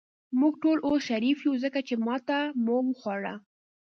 موږ 0.39 0.53
ټول 0.63 0.77
اوس 0.87 1.01
شریف 1.09 1.37
یو، 1.45 1.53
ځکه 1.63 1.79
چې 1.87 1.93
ماته 2.05 2.37
مو 2.63 2.77
وخوړه. 2.87 3.35